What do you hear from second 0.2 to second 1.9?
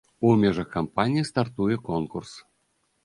У межах кампаніі стартуе